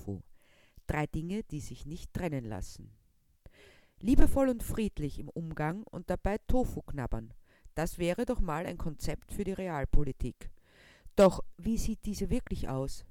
[0.00, 0.22] Tofu.
[0.86, 2.90] Drei Dinge, die sich nicht trennen lassen.
[4.00, 7.34] Liebevoll und friedlich im Umgang und dabei Tofu knabbern.
[7.74, 10.50] Das wäre doch mal ein Konzept für die Realpolitik.
[11.16, 13.04] Doch wie sieht diese wirklich aus?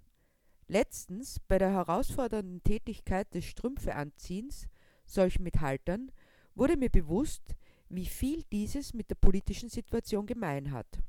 [0.68, 4.68] Letztens bei der herausfordernden Tätigkeit des Strümpfeanziehens,
[5.06, 6.12] solch mit Haltern,
[6.56, 7.56] wurde mir bewusst,
[7.88, 11.00] wie viel dieses mit der politischen Situation gemein hat.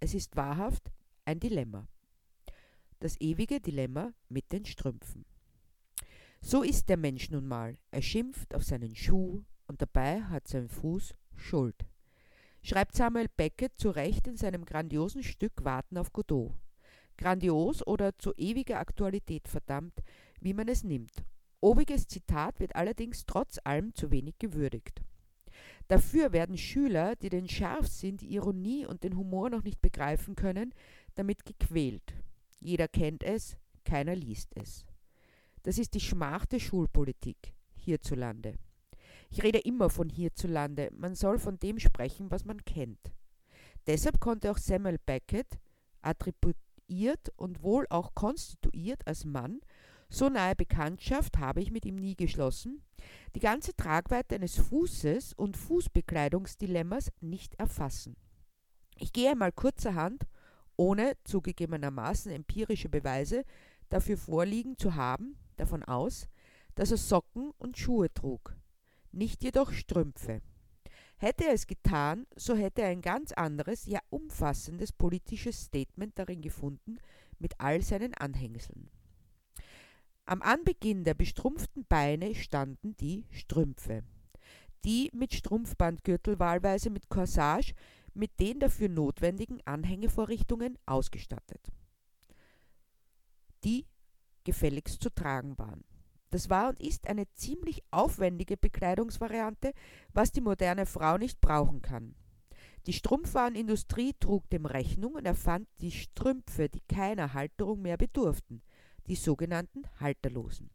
[0.00, 0.90] Es ist wahrhaft
[1.24, 1.88] ein Dilemma.
[3.00, 5.24] Das ewige Dilemma mit den Strümpfen.
[6.42, 7.78] So ist der Mensch nun mal.
[7.90, 11.86] Er schimpft auf seinen Schuh und dabei hat sein Fuß Schuld.
[12.62, 16.52] Schreibt Samuel Beckett zu Recht in seinem grandiosen Stück Warten auf Godot.
[17.16, 20.02] Grandios oder zu ewiger Aktualität verdammt,
[20.38, 21.24] wie man es nimmt.
[21.60, 25.00] Obiges Zitat wird allerdings trotz allem zu wenig gewürdigt.
[25.88, 30.74] Dafür werden Schüler, die den Scharfsinn, die Ironie und den Humor noch nicht begreifen können,
[31.14, 32.14] damit gequält.
[32.60, 34.84] Jeder kennt es, keiner liest es.
[35.62, 38.54] Das ist die Schmach der Schulpolitik hierzulande.
[39.30, 43.12] Ich rede immer von hierzulande, man soll von dem sprechen, was man kennt.
[43.86, 45.58] Deshalb konnte auch Samuel Beckett,
[46.02, 49.60] attribuiert und wohl auch konstituiert als Mann,
[50.08, 52.82] so nahe Bekanntschaft habe ich mit ihm nie geschlossen,
[53.36, 58.16] die ganze Tragweite eines Fußes und Fußbekleidungsdilemmas nicht erfassen.
[58.96, 60.26] Ich gehe einmal kurzerhand,
[60.76, 63.44] ohne zugegebenermaßen empirische Beweise
[63.88, 66.28] dafür vorliegen zu haben, davon aus,
[66.74, 68.56] dass er Socken und Schuhe trug,
[69.12, 70.40] nicht jedoch Strümpfe.
[71.16, 76.40] Hätte er es getan, so hätte er ein ganz anderes, ja umfassendes politisches Statement darin
[76.40, 76.98] gefunden,
[77.38, 78.88] mit all seinen Anhängseln.
[80.24, 84.02] Am Anbeginn der bestrumpften Beine standen die Strümpfe.
[84.84, 87.74] Die mit Strumpfbandgürtel wahlweise mit Corsage
[88.14, 91.60] mit den dafür notwendigen Anhängevorrichtungen ausgestattet.
[93.64, 93.86] Die
[94.44, 95.84] gefälligst zu tragen waren.
[96.30, 99.72] Das war und ist eine ziemlich aufwendige Bekleidungsvariante,
[100.12, 102.14] was die moderne Frau nicht brauchen kann.
[102.86, 108.62] Die Strumpfwarenindustrie trug dem Rechnung und erfand die Strümpfe, die keiner Halterung mehr bedurften
[109.10, 110.70] die sogenannten Halterlosen.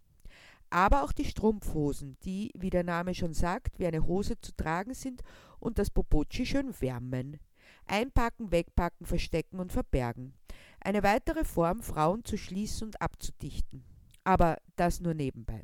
[0.75, 4.93] Aber auch die Strumpfhosen, die, wie der Name schon sagt, wie eine Hose zu tragen
[4.93, 5.21] sind
[5.57, 7.39] und das Popochi schön wärmen.
[7.85, 10.33] Einpacken, wegpacken, verstecken und verbergen.
[10.81, 13.85] Eine weitere Form, Frauen zu schließen und abzudichten.
[14.25, 15.63] Aber das nur nebenbei.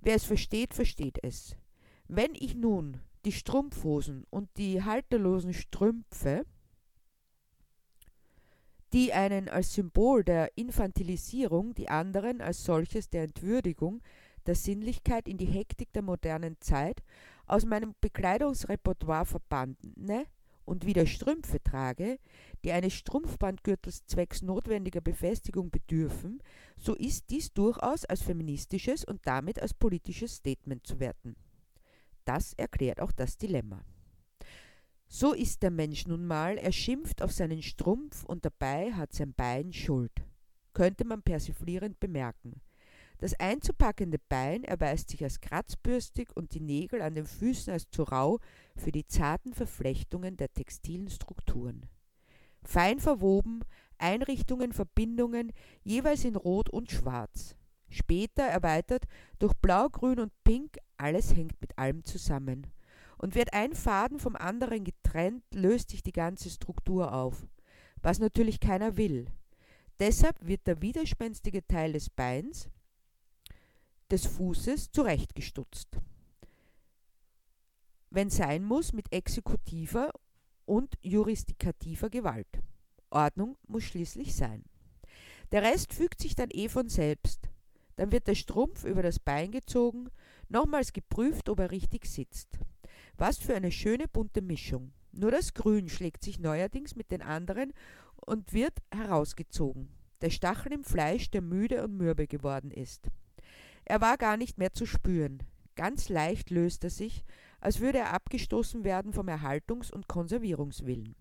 [0.00, 1.54] Wer es versteht, versteht es.
[2.08, 2.96] Wenn ich nun
[3.26, 6.46] die Strumpfhosen und die halterlosen Strümpfe
[8.92, 14.02] die einen als Symbol der Infantilisierung, die anderen als solches der Entwürdigung,
[14.46, 17.02] der Sinnlichkeit in die Hektik der modernen Zeit,
[17.46, 20.26] aus meinem Bekleidungsrepertoire verbandene
[20.64, 22.18] und wieder Strümpfe trage,
[22.62, 26.40] die eines Strumpfbandgürtels zwecks notwendiger Befestigung bedürfen,
[26.76, 31.34] so ist dies durchaus als feministisches und damit als politisches Statement zu werten.
[32.24, 33.84] Das erklärt auch das Dilemma.
[35.08, 39.34] So ist der Mensch nun mal, er schimpft auf seinen Strumpf und dabei hat sein
[39.34, 40.12] Bein Schuld,
[40.72, 42.60] könnte man persiflierend bemerken.
[43.20, 48.02] Das einzupackende Bein erweist sich als kratzbürstig und die Nägel an den Füßen als zu
[48.04, 48.38] rau
[48.76, 51.84] für die zarten Verflechtungen der textilen Strukturen.
[52.62, 53.60] Fein verwoben,
[53.98, 57.56] Einrichtungen, Verbindungen, jeweils in Rot und Schwarz.
[57.90, 59.04] Später erweitert
[59.38, 62.68] durch Blau, Grün und Pink, alles hängt mit allem zusammen.
[63.18, 67.46] Und wird ein Faden vom anderen getrennt, löst sich die ganze Struktur auf,
[68.00, 69.26] was natürlich keiner will.
[69.98, 72.70] Deshalb wird der widerspenstige Teil des Beins,
[74.10, 75.88] des Fußes, zurechtgestutzt.
[78.10, 80.10] Wenn sein muss, mit exekutiver
[80.66, 82.60] und jurisdikativer Gewalt.
[83.10, 84.64] Ordnung muss schließlich sein.
[85.52, 87.48] Der Rest fügt sich dann eh von selbst.
[87.96, 90.08] Dann wird der Strumpf über das Bein gezogen,
[90.48, 92.58] nochmals geprüft, ob er richtig sitzt.
[93.16, 94.92] Was für eine schöne bunte Mischung.
[95.12, 97.72] Nur das Grün schlägt sich neuerdings mit den anderen
[98.16, 99.88] und wird herausgezogen.
[100.20, 103.08] Der Stachel im Fleisch, der müde und mürbe geworden ist.
[103.90, 105.42] Er war gar nicht mehr zu spüren.
[105.74, 107.24] Ganz leicht löst er sich,
[107.60, 111.16] als würde er abgestoßen werden vom Erhaltungs- und Konservierungswillen.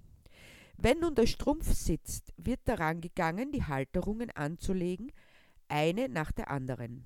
[0.77, 5.12] Wenn nun der Strumpf sitzt, wird daran gegangen, die Halterungen anzulegen,
[5.68, 7.06] eine nach der anderen.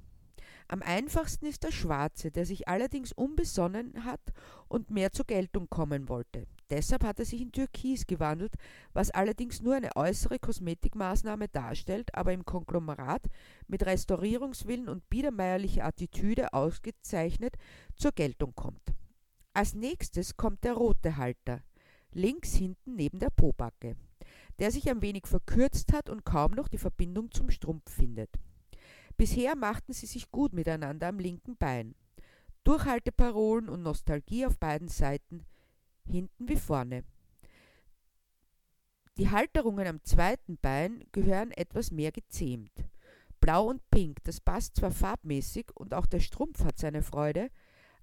[0.74, 4.34] Am einfachsten ist der Schwarze, der sich allerdings unbesonnen hat
[4.68, 6.48] und mehr zur Geltung kommen wollte.
[6.72, 8.56] Deshalb hat er sich in Türkis gewandelt,
[8.92, 13.22] was allerdings nur eine äußere Kosmetikmaßnahme darstellt, aber im Konglomerat
[13.68, 17.56] mit Restaurierungswillen und biedermeierlicher Attitüde ausgezeichnet
[17.96, 18.96] zur Geltung kommt.
[19.54, 21.62] Als nächstes kommt der rote Halter,
[22.14, 23.96] links hinten neben der Pobacke,
[24.58, 28.40] der sich ein wenig verkürzt hat und kaum noch die Verbindung zum Strumpf findet.
[29.18, 31.96] Bisher machten sie sich gut miteinander am linken Bein.
[32.64, 35.46] Durchhalteparolen und Nostalgie auf beiden Seiten,
[36.06, 37.04] hinten wie vorne.
[39.18, 42.72] Die Halterungen am zweiten Bein gehören etwas mehr gezähmt.
[43.40, 47.50] Blau und Pink, das passt zwar farbmäßig und auch der Strumpf hat seine Freude,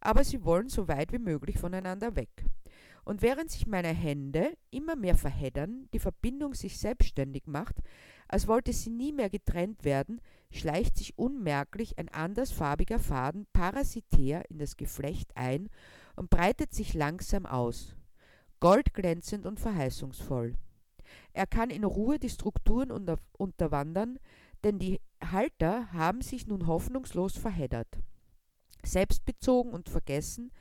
[0.01, 2.45] aber sie wollen so weit wie möglich voneinander weg.
[3.05, 7.77] Und während sich meine Hände immer mehr verheddern, die Verbindung sich selbstständig macht,
[8.31, 10.21] als wollte sie nie mehr getrennt werden,
[10.53, 15.69] schleicht sich unmerklich ein andersfarbiger Faden parasitär in das Geflecht ein
[16.15, 17.97] und breitet sich langsam aus,
[18.61, 20.55] goldglänzend und verheißungsvoll.
[21.33, 24.21] Er kann in Ruhe die Strukturen unter unterwandern,
[24.63, 27.99] denn die Halter haben sich nun hoffnungslos verheddert.
[28.85, 30.53] Selbstbezogen und vergessen,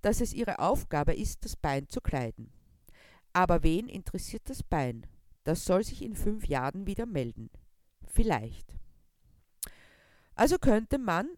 [0.00, 2.50] dass es ihre Aufgabe ist, das Bein zu kleiden.
[3.34, 5.06] Aber wen interessiert das Bein?
[5.44, 7.50] Das soll sich in fünf Jahren wieder melden.
[8.06, 8.76] Vielleicht.
[10.34, 11.28] Also könnte Mann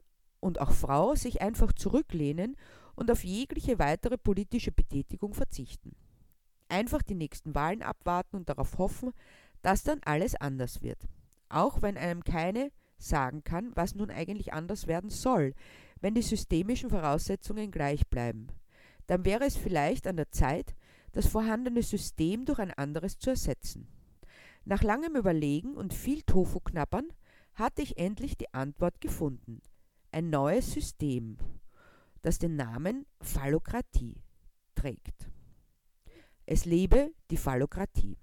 [0.40, 2.56] und auch Frau sich einfach zurücklehnen
[2.94, 5.94] und auf jegliche weitere politische Betätigung verzichten.
[6.68, 9.12] Einfach die nächsten Wahlen abwarten und darauf hoffen,
[9.62, 11.08] dass dann alles anders wird.
[11.48, 15.54] Auch wenn einem keine sagen kann, was nun eigentlich anders werden soll,
[16.00, 18.48] wenn die systemischen Voraussetzungen gleich bleiben.
[19.06, 20.74] Dann wäre es vielleicht an der Zeit,
[21.12, 23.86] das vorhandene System durch ein anderes zu ersetzen.
[24.64, 27.08] Nach langem Überlegen und viel Tofu-Knappern
[27.54, 29.60] hatte ich endlich die Antwort gefunden.
[30.12, 31.36] Ein neues System,
[32.22, 34.22] das den Namen Phallokratie
[34.74, 35.28] trägt.
[36.46, 38.16] Es lebe die Phallokratie.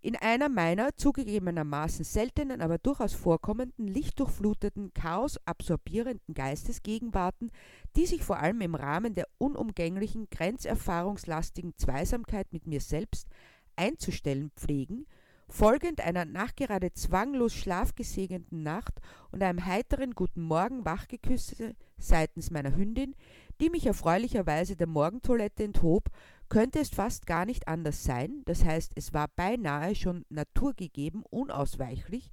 [0.00, 7.50] In einer meiner zugegebenermaßen seltenen, aber durchaus vorkommenden, lichtdurchfluteten, chaosabsorbierenden Geistesgegenwarten,
[7.96, 13.28] die sich vor allem im Rahmen der unumgänglichen, grenzerfahrungslastigen Zweisamkeit mit mir selbst
[13.74, 15.06] einzustellen pflegen,
[15.48, 19.00] folgend einer nachgerade zwanglos schlafgesegneten Nacht
[19.30, 23.14] und einem heiteren Guten Morgen wachgeküsste seitens meiner Hündin,
[23.60, 26.10] die mich erfreulicherweise der Morgentoilette enthob
[26.48, 32.30] könnte es fast gar nicht anders sein, das heißt es war beinahe schon naturgegeben, unausweichlich,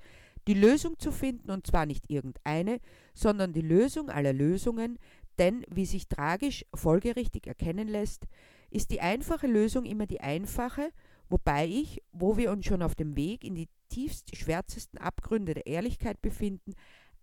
[0.47, 2.79] die Lösung zu finden, und zwar nicht irgendeine,
[3.13, 4.99] sondern die Lösung aller Lösungen,
[5.39, 8.27] denn, wie sich tragisch folgerichtig erkennen lässt,
[8.69, 10.91] ist die einfache Lösung immer die einfache,
[11.33, 15.67] wobei ich, wo wir uns schon auf dem Weg in die tiefst schwärzesten Abgründe der
[15.67, 16.73] Ehrlichkeit befinden,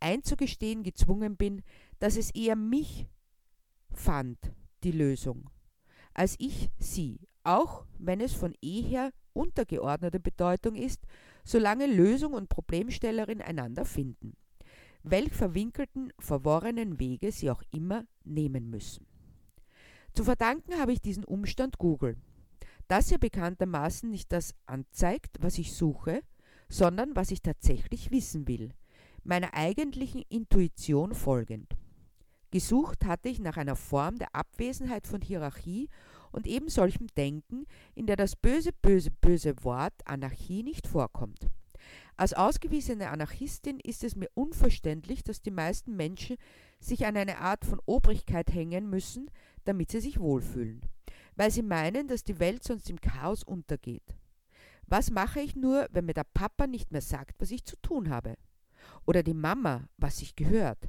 [0.01, 1.63] einzugestehen gezwungen bin,
[1.99, 3.07] dass es eher mich
[3.93, 4.39] fand,
[4.85, 5.51] die Lösung
[6.15, 11.01] als ich sie, auch wenn es von eher untergeordneter Bedeutung ist,
[11.45, 14.37] solange Lösung und Problemstellerin einander finden,
[15.03, 19.07] welch verwinkelten, verworrenen Wege sie auch immer nehmen müssen.
[20.13, 22.17] Zu verdanken habe ich diesen Umstand Google,
[22.91, 26.23] das ja bekanntermaßen nicht das anzeigt, was ich suche,
[26.69, 28.73] sondern was ich tatsächlich wissen will,
[29.23, 31.77] meiner eigentlichen Intuition folgend.
[32.51, 35.89] Gesucht hatte ich nach einer Form der Abwesenheit von Hierarchie
[36.33, 41.49] und eben solchem Denken, in der das böse, böse, böse Wort Anarchie nicht vorkommt.
[42.17, 46.37] Als ausgewiesene Anarchistin ist es mir unverständlich, dass die meisten Menschen
[46.81, 49.31] sich an eine Art von Obrigkeit hängen müssen,
[49.65, 50.83] damit sie sich wohlfühlen,
[51.37, 54.17] weil sie meinen, dass die Welt sonst im Chaos untergeht.
[54.87, 58.11] Was mache ich nur, wenn mir der Papa nicht mehr sagt, was ich zu tun
[58.11, 58.37] habe?
[59.07, 60.89] Oder die Mama, was sich gehört?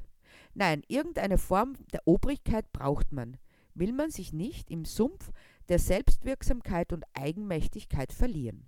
[0.54, 3.36] Nein, irgendeine Form der Obrigkeit braucht man,
[3.74, 5.30] will man sich nicht im Sumpf
[5.68, 8.66] der Selbstwirksamkeit und Eigenmächtigkeit verlieren.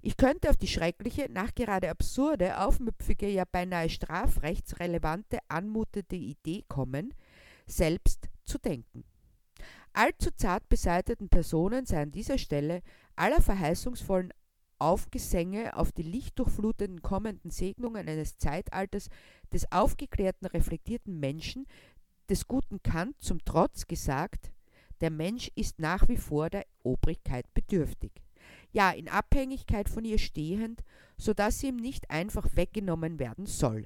[0.00, 7.14] Ich könnte auf die schreckliche, nachgerade absurde, aufmüpfige, ja beinahe strafrechtsrelevante, anmutende Idee kommen,
[7.66, 9.04] selbst zu denken.
[9.92, 12.82] Allzu zart beseiteten Personen sei an dieser Stelle
[13.14, 14.32] aller verheißungsvollen
[14.78, 19.10] Aufgesänge auf die lichtdurchfluteten kommenden Segnungen eines Zeitalters
[19.52, 21.66] des aufgeklärten, reflektierten Menschen,
[22.28, 24.50] des guten Kant zum Trotz gesagt,
[25.00, 28.12] der Mensch ist nach wie vor der Obrigkeit bedürftig.
[28.72, 30.82] Ja, in Abhängigkeit von ihr stehend,
[31.18, 33.84] so dass sie ihm nicht einfach weggenommen werden soll.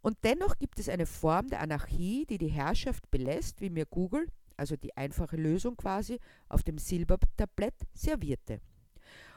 [0.00, 4.28] Und dennoch gibt es eine Form der Anarchie, die die Herrschaft belässt, wie mir Google,
[4.56, 6.18] also die einfache Lösung quasi,
[6.48, 8.60] auf dem Silbertablett servierte.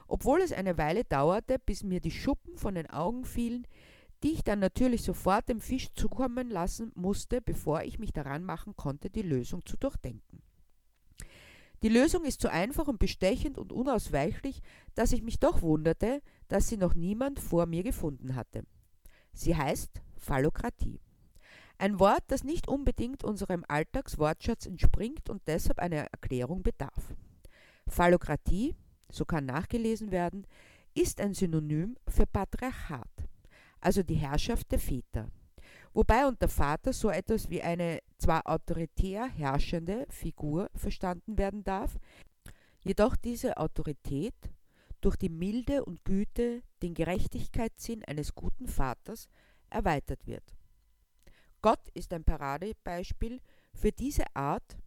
[0.08, 3.68] Obwohl es eine Weile dauerte, bis mir die Schuppen von den Augen fielen,
[4.24, 8.76] die ich dann natürlich sofort dem Fisch zukommen lassen musste, bevor ich mich daran machen
[8.76, 10.42] konnte, die Lösung zu durchdenken.
[11.84, 14.62] Die Lösung ist so einfach und bestechend und unausweichlich,
[14.96, 18.64] dass ich mich doch wunderte, dass sie noch niemand vor mir gefunden hatte.
[19.34, 21.00] Sie heißt Phallokratie.
[21.78, 27.14] Ein Wort, das nicht unbedingt unserem Alltagswortschatz entspringt und deshalb einer Erklärung bedarf.
[27.88, 28.76] Phallokratie,
[29.10, 30.48] so kann nachgelesen werden,
[30.94, 33.08] ist ein Synonym für Patriarchat
[33.80, 35.30] also die Herrschaft der Väter.
[35.94, 41.98] wobei unter Vater so etwas wie eine zwar autoritär herrschende Figur verstanden werden darf,
[42.82, 44.36] jedoch diese Autorität
[45.02, 49.30] durch die Milde und Güte, den Gerechtigkeitssinn eines guten Vaters
[49.70, 50.57] erweitert wird.
[51.62, 53.42] Gott ist ein Paradebeispiel
[53.74, 54.78] für diese Art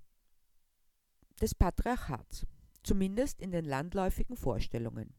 [1.41, 2.47] des Patriarchats,
[2.83, 5.15] zumindest in den landläufigen Vorstellungen.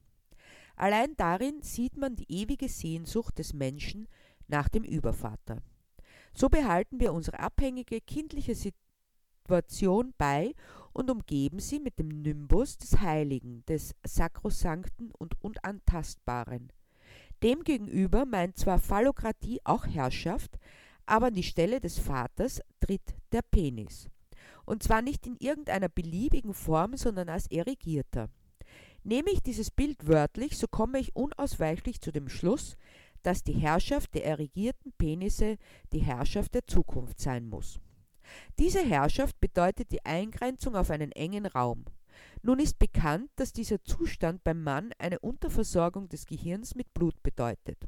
[0.75, 4.07] Allein darin sieht man die ewige Sehnsucht des Menschen
[4.47, 5.61] nach dem Übervater.
[6.33, 10.53] So behalten wir unsere abhängige kindliche Situation bei
[10.93, 16.71] und umgeben sie mit dem Nimbus des Heiligen, des Sakrosankten und Unantastbaren.
[17.43, 20.57] Demgegenüber meint zwar Phallokratie auch Herrschaft,
[21.05, 24.09] aber an die Stelle des Vaters tritt der Penis.
[24.65, 28.29] Und zwar nicht in irgendeiner beliebigen Form, sondern als erigierter.
[29.03, 32.77] Nehme ich dieses Bild wörtlich, so komme ich unausweichlich zu dem Schluss,
[33.23, 35.57] dass die Herrschaft der erigierten Penisse
[35.91, 37.79] die Herrschaft der Zukunft sein muss.
[38.59, 41.85] Diese Herrschaft bedeutet die Eingrenzung auf einen engen Raum.
[42.43, 47.87] Nun ist bekannt, dass dieser Zustand beim Mann eine Unterversorgung des Gehirns mit Blut bedeutet.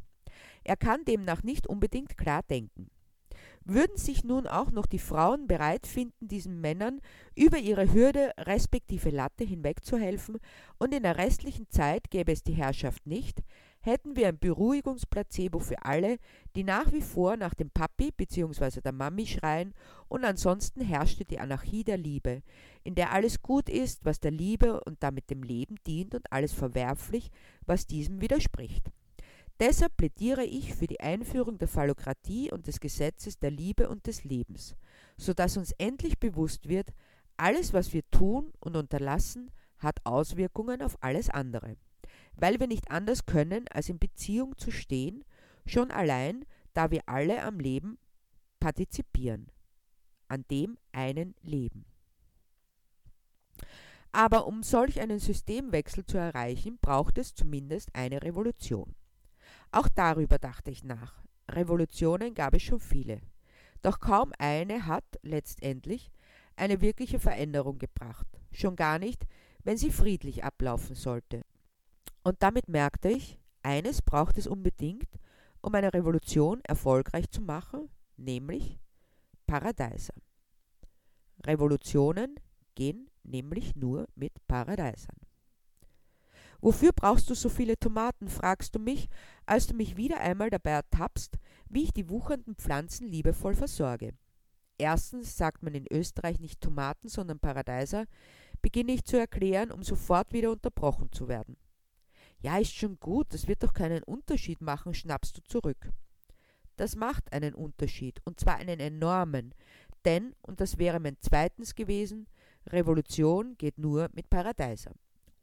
[0.64, 2.90] Er kann demnach nicht unbedingt klar denken.
[3.66, 7.00] Würden sich nun auch noch die Frauen bereit finden, diesen Männern
[7.36, 10.40] über ihre Hürde respektive Latte hinwegzuhelfen,
[10.80, 13.42] und in der restlichen Zeit gäbe es die Herrschaft nicht,
[13.80, 16.18] hätten wir ein Beruhigungsplacebo für alle,
[16.56, 18.82] die nach wie vor nach dem Papi bzw.
[18.82, 19.74] der Mami schreien,
[20.10, 22.44] und ansonsten herrschte die Anarchie der Liebe,
[22.84, 26.52] in der alles gut ist, was der Liebe und damit dem Leben dient und alles
[26.52, 27.32] verwerflich,
[27.66, 28.92] was diesem widerspricht.
[29.60, 34.24] Deshalb plädiere ich für die Einführung der Phallokratie und des Gesetzes der Liebe und des
[34.24, 34.76] Lebens,
[35.18, 36.92] so dass uns endlich bewusst wird,
[37.38, 41.78] alles, was wir tun und unterlassen, hat Auswirkungen auf alles andere
[42.36, 45.24] weil wir nicht anders können, als in Beziehung zu stehen,
[45.66, 47.98] schon allein, da wir alle am Leben
[48.60, 49.48] partizipieren,
[50.28, 51.86] an dem einen Leben.
[54.12, 58.96] Aber um solch einen Systemwechsel zu erreichen, braucht es zumindest eine Revolution.
[59.74, 61.24] Auch darüber dachte ich nach.
[61.50, 63.22] Revolutionen gab es schon viele.
[63.82, 66.12] Doch kaum eine hat letztendlich
[66.56, 69.26] eine wirkliche Veränderung gebracht, schon gar nicht,
[69.64, 71.42] wenn sie friedlich ablaufen sollte.
[72.24, 75.10] Und damit merkte ich, eines braucht es unbedingt,
[75.62, 78.80] um eine Revolution erfolgreich zu machen, nämlich
[79.48, 80.14] Paradeiser.
[81.48, 82.36] Revolutionen
[82.76, 85.18] gehen nämlich nur mit Paradeisern.
[86.64, 89.10] Wofür brauchst du so viele Tomaten, fragst du mich,
[89.46, 94.14] als du mich wieder einmal dabei ertappst, wie ich die wuchernden Pflanzen liebevoll versorge.
[94.78, 98.06] Erstens sagt man in Österreich nicht Tomaten, sondern Paradeiser,
[98.62, 101.58] beginne ich zu erklären, um sofort wieder unterbrochen zu werden.
[102.40, 105.92] Ja, ist schon gut, das wird doch keinen Unterschied machen, schnappst du zurück.
[106.78, 109.54] Das macht einen Unterschied, und zwar einen enormen,
[110.06, 112.30] denn, und das wäre mein zweitens gewesen,
[112.68, 114.94] Revolution geht nur mit Paradeiser.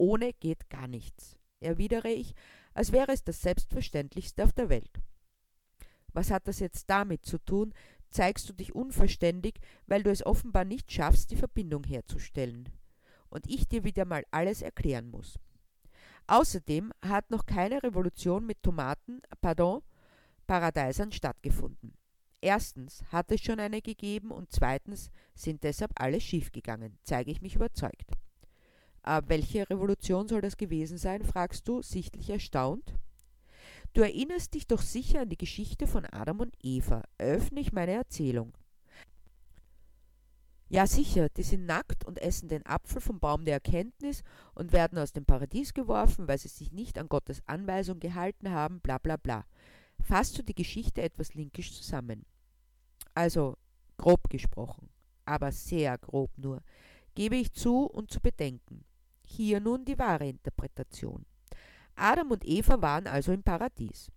[0.01, 2.33] Ohne geht gar nichts, erwidere ich,
[2.73, 4.99] als wäre es das Selbstverständlichste auf der Welt.
[6.11, 7.71] Was hat das jetzt damit zu tun?
[8.09, 12.67] Zeigst du dich unverständig, weil du es offenbar nicht schaffst, die Verbindung herzustellen.
[13.29, 15.37] Und ich dir wieder mal alles erklären muss.
[16.25, 19.83] Außerdem hat noch keine Revolution mit Tomaten, pardon,
[20.47, 21.93] Paradeisern stattgefunden.
[22.41, 27.53] Erstens hat es schon eine gegeben und zweitens sind deshalb alle schiefgegangen, zeige ich mich
[27.53, 28.17] überzeugt.
[29.03, 32.93] Äh, welche Revolution soll das gewesen sein, fragst du, sichtlich erstaunt.
[33.93, 37.03] Du erinnerst dich doch sicher an die Geschichte von Adam und Eva.
[37.17, 38.53] Eröffne ich meine Erzählung.
[40.69, 44.97] Ja sicher, die sind nackt und essen den Apfel vom Baum der Erkenntnis und werden
[44.97, 49.17] aus dem Paradies geworfen, weil sie sich nicht an Gottes Anweisung gehalten haben, bla bla
[49.17, 49.45] bla.
[50.01, 52.25] Fasst du die Geschichte etwas linkisch zusammen.
[53.13, 53.57] Also
[53.97, 54.89] grob gesprochen,
[55.25, 56.63] aber sehr grob nur,
[57.15, 58.85] gebe ich zu und zu bedenken.
[59.33, 61.25] Hier nun die wahre Interpretation.
[61.95, 64.11] Adam und Eva waren also im Paradies.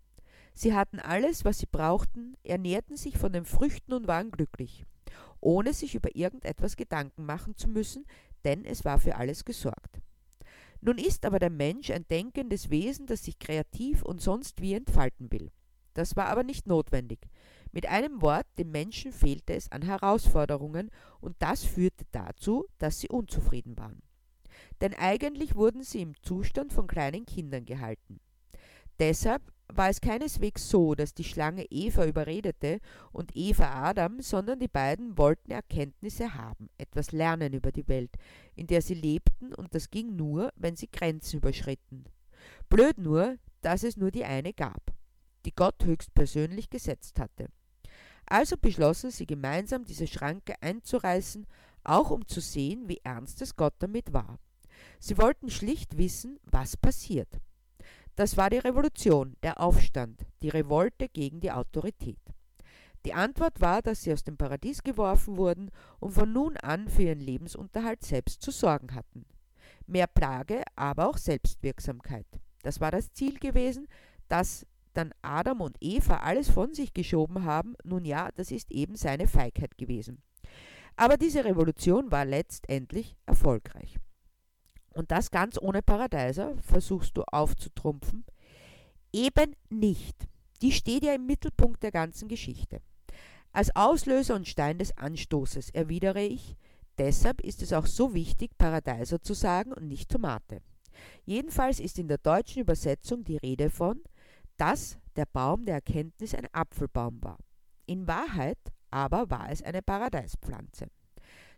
[0.54, 4.87] Sie hatten alles, was sie brauchten, ernährten sich von den Früchten und waren glücklich
[5.44, 8.06] ohne sich über irgendetwas Gedanken machen zu müssen,
[8.44, 10.00] denn es war für alles gesorgt.
[10.80, 15.30] Nun ist aber der Mensch ein denkendes Wesen, das sich kreativ und sonst wie entfalten
[15.30, 15.50] will.
[15.92, 17.21] Das war aber nicht notwendig.
[17.73, 20.90] Mit einem Wort, dem Menschen fehlte es an Herausforderungen,
[21.21, 24.02] und das führte dazu, dass sie unzufrieden waren.
[24.80, 28.21] Denn eigentlich wurden sie im Zustand von kleinen Kindern gehalten.
[28.99, 32.80] Deshalb war es keineswegs so, dass die Schlange Eva überredete
[33.12, 38.14] und Eva Adam, sondern die beiden wollten Erkenntnisse haben, etwas lernen über die Welt,
[38.54, 42.04] in der sie lebten, und das ging nur, wenn sie Grenzen überschritten.
[42.68, 44.92] Blöd nur, dass es nur die eine gab,
[45.44, 47.49] die Gott höchstpersönlich gesetzt hatte.
[48.26, 51.47] Also beschlossen sie gemeinsam, diese Schranke einzureißen,
[51.83, 54.38] auch um zu sehen, wie ernst es Gott damit war.
[55.07, 57.29] Sie wollten schlicht wissen, was passiert.
[58.17, 62.17] Das war die Revolution, der Aufstand, die Revolte gegen die Autorität.
[63.05, 65.71] Die Antwort war, dass sie aus dem Paradies geworfen wurden
[66.01, 69.27] und von nun an für ihren Lebensunterhalt selbst zu sorgen hatten.
[69.87, 72.41] Mehr Plage, aber auch Selbstwirksamkeit.
[72.63, 73.89] Das war das Ziel gewesen,
[74.29, 78.97] dass dann Adam und Eva alles von sich geschoben haben, nun ja, das ist eben
[78.97, 80.23] seine Feigheit gewesen.
[80.97, 83.99] Aber diese Revolution war letztendlich erfolgreich.
[84.95, 88.25] Und das ganz ohne Paradeiser, versuchst du aufzutrumpfen?
[89.13, 90.17] Eben nicht.
[90.63, 92.81] Die steht ja im Mittelpunkt der ganzen Geschichte.
[93.53, 96.57] Als Auslöser und Stein des Anstoßes erwidere ich,
[96.99, 100.63] deshalb ist es auch so wichtig, Paradeiser zu sagen und nicht Tomate.
[101.25, 104.01] Jedenfalls ist in der deutschen Übersetzung die Rede von,
[104.57, 107.39] dass der Baum der Erkenntnis ein Apfelbaum war.
[107.87, 108.59] In Wahrheit
[108.91, 110.87] aber war es eine Paradeispflanze.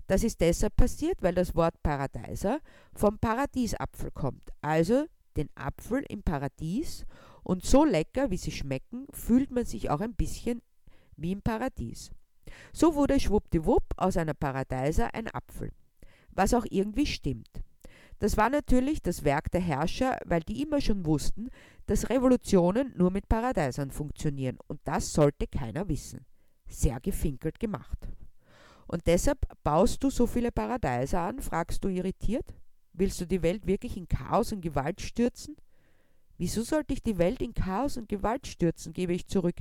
[0.07, 2.61] Das ist deshalb passiert, weil das Wort Paradeiser
[2.95, 7.05] vom Paradiesapfel kommt, also den Apfel im Paradies,
[7.43, 10.63] und so lecker, wie sie schmecken, fühlt man sich auch ein bisschen
[11.17, 12.11] wie im Paradies.
[12.73, 15.73] So wurde schwuppdiwupp aus einer Paradeiser ein Apfel,
[16.31, 17.63] was auch irgendwie stimmt.
[18.19, 21.51] Das war natürlich das Werk der Herrscher, weil die immer schon wussten,
[21.87, 26.25] dass Revolutionen nur mit Paradeisern funktionieren, und das sollte keiner wissen.
[26.67, 28.09] Sehr gefinkelt gemacht.
[28.87, 32.55] Und deshalb baust du so viele Paradeiser an, fragst du irritiert?
[32.93, 35.57] Willst du die Welt wirklich in Chaos und Gewalt stürzen?
[36.39, 39.57] Wieso sollte ich die Welt in Chaos und Gewalt stürzen, gebe ich zurück.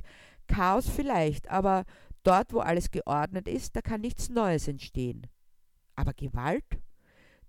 [0.46, 1.84] Chaos vielleicht, aber
[2.22, 5.26] dort, wo alles geordnet ist, da kann nichts Neues entstehen.
[5.96, 6.64] Aber Gewalt?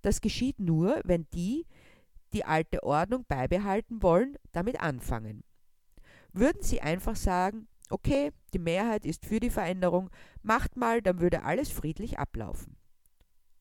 [0.02, 1.66] Das geschieht nur, wenn die,
[2.32, 5.42] die alte Ordnung beibehalten wollen, damit anfangen.
[6.32, 10.10] Würden sie einfach sagen, okay, die Mehrheit ist für die Veränderung,
[10.42, 12.76] macht mal, dann würde alles friedlich ablaufen.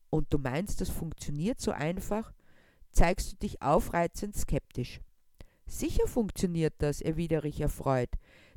[0.09, 2.33] Und du meinst, das funktioniert so einfach?
[2.91, 5.01] Zeigst du dich aufreizend skeptisch.
[5.65, 8.09] Sicher funktioniert das, erwidere ich erfreut,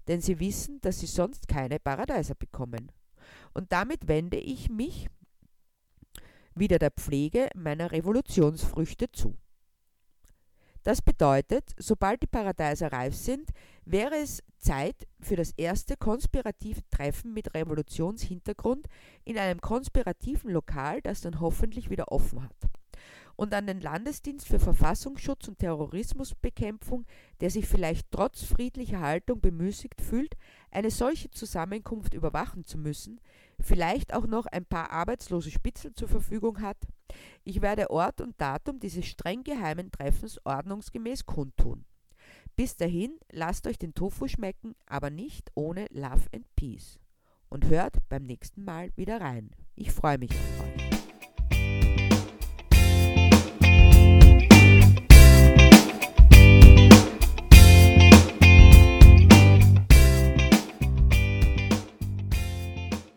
[0.07, 2.93] denn sie wissen, dass sie sonst keine Paradeiser bekommen.
[3.53, 5.09] Und damit wende ich mich
[6.55, 9.37] wieder der Pflege meiner Revolutionsfrüchte zu.
[10.83, 13.51] Das bedeutet, sobald die Paradeiser reif sind,
[13.85, 18.87] wäre es Zeit für das erste konspirative Treffen mit Revolutionshintergrund
[19.25, 22.71] in einem konspirativen Lokal, das dann hoffentlich wieder offen hat
[23.41, 27.07] und an den Landesdienst für Verfassungsschutz und Terrorismusbekämpfung,
[27.41, 30.37] der sich vielleicht trotz friedlicher Haltung bemüßigt fühlt,
[30.71, 33.19] eine solche Zusammenkunft überwachen zu müssen,
[33.59, 36.77] vielleicht auch noch ein paar arbeitslose Spitzel zur Verfügung hat.
[37.43, 41.87] Ich werde Ort und Datum dieses streng geheimen Treffens ordnungsgemäß kundtun.
[42.57, 46.99] Bis dahin lasst euch den Tofu schmecken, aber nicht ohne Love and Peace.
[47.49, 49.49] Und hört beim nächsten Mal wieder rein.
[49.77, 50.90] Ich freue mich auf euch.